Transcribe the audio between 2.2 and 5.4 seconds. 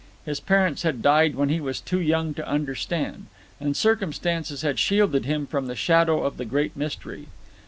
to understand; and circumstances had shielded